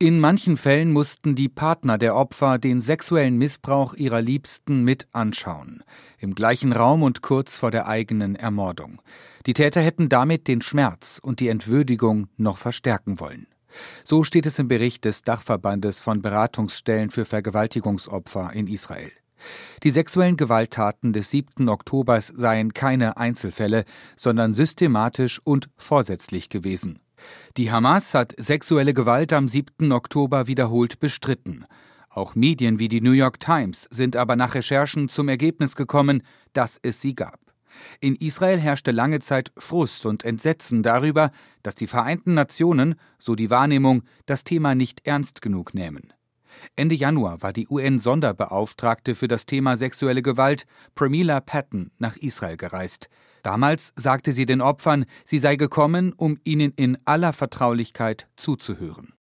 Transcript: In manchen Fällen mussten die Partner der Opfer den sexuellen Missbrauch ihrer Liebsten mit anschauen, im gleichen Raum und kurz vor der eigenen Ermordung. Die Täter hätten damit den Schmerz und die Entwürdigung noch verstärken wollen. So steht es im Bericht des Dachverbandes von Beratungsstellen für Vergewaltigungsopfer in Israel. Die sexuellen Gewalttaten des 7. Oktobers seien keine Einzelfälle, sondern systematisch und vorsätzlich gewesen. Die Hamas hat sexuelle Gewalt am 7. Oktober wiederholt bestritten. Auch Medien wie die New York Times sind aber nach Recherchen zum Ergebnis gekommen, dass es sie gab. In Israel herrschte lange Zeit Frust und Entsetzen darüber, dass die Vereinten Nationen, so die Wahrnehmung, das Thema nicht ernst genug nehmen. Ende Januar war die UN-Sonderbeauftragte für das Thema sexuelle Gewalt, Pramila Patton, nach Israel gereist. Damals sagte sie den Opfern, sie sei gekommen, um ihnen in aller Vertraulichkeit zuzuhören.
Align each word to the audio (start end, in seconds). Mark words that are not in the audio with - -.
In 0.00 0.20
manchen 0.20 0.56
Fällen 0.56 0.92
mussten 0.92 1.34
die 1.34 1.48
Partner 1.48 1.98
der 1.98 2.14
Opfer 2.14 2.58
den 2.58 2.80
sexuellen 2.80 3.36
Missbrauch 3.36 3.94
ihrer 3.94 4.22
Liebsten 4.22 4.84
mit 4.84 5.08
anschauen, 5.10 5.82
im 6.20 6.36
gleichen 6.36 6.72
Raum 6.72 7.02
und 7.02 7.20
kurz 7.20 7.58
vor 7.58 7.72
der 7.72 7.88
eigenen 7.88 8.36
Ermordung. 8.36 9.02
Die 9.46 9.54
Täter 9.54 9.80
hätten 9.80 10.08
damit 10.08 10.46
den 10.46 10.62
Schmerz 10.62 11.18
und 11.20 11.40
die 11.40 11.48
Entwürdigung 11.48 12.28
noch 12.36 12.58
verstärken 12.58 13.18
wollen. 13.18 13.48
So 14.04 14.22
steht 14.22 14.46
es 14.46 14.60
im 14.60 14.68
Bericht 14.68 15.04
des 15.04 15.22
Dachverbandes 15.22 15.98
von 15.98 16.22
Beratungsstellen 16.22 17.10
für 17.10 17.24
Vergewaltigungsopfer 17.24 18.52
in 18.52 18.68
Israel. 18.68 19.10
Die 19.82 19.90
sexuellen 19.90 20.36
Gewalttaten 20.36 21.12
des 21.12 21.32
7. 21.32 21.68
Oktobers 21.68 22.28
seien 22.28 22.72
keine 22.72 23.16
Einzelfälle, 23.16 23.84
sondern 24.14 24.54
systematisch 24.54 25.40
und 25.42 25.70
vorsätzlich 25.76 26.50
gewesen. 26.50 27.00
Die 27.56 27.70
Hamas 27.70 28.14
hat 28.14 28.34
sexuelle 28.38 28.94
Gewalt 28.94 29.32
am 29.32 29.48
7. 29.48 29.92
Oktober 29.92 30.46
wiederholt 30.46 31.00
bestritten. 31.00 31.64
Auch 32.10 32.34
Medien 32.34 32.78
wie 32.78 32.88
die 32.88 33.00
New 33.00 33.12
York 33.12 33.40
Times 33.40 33.88
sind 33.90 34.16
aber 34.16 34.36
nach 34.36 34.54
Recherchen 34.54 35.08
zum 35.08 35.28
Ergebnis 35.28 35.76
gekommen, 35.76 36.22
dass 36.52 36.78
es 36.82 37.00
sie 37.00 37.14
gab. 37.14 37.38
In 38.00 38.16
Israel 38.16 38.58
herrschte 38.58 38.90
lange 38.90 39.20
Zeit 39.20 39.52
Frust 39.56 40.06
und 40.06 40.24
Entsetzen 40.24 40.82
darüber, 40.82 41.30
dass 41.62 41.74
die 41.74 41.86
Vereinten 41.86 42.34
Nationen, 42.34 42.96
so 43.18 43.34
die 43.34 43.50
Wahrnehmung, 43.50 44.02
das 44.26 44.44
Thema 44.44 44.74
nicht 44.74 45.06
ernst 45.06 45.42
genug 45.42 45.74
nehmen. 45.74 46.12
Ende 46.76 46.94
Januar 46.94 47.42
war 47.42 47.52
die 47.52 47.68
UN-Sonderbeauftragte 47.68 49.14
für 49.14 49.28
das 49.28 49.46
Thema 49.46 49.76
sexuelle 49.76 50.22
Gewalt, 50.22 50.66
Pramila 50.94 51.40
Patton, 51.40 51.90
nach 51.98 52.16
Israel 52.16 52.56
gereist. 52.56 53.08
Damals 53.42 53.92
sagte 53.96 54.32
sie 54.32 54.46
den 54.46 54.60
Opfern, 54.60 55.06
sie 55.24 55.38
sei 55.38 55.56
gekommen, 55.56 56.12
um 56.12 56.38
ihnen 56.44 56.72
in 56.76 56.98
aller 57.04 57.32
Vertraulichkeit 57.32 58.28
zuzuhören. 58.36 59.12